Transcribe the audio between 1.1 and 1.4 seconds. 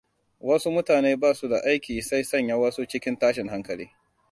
ba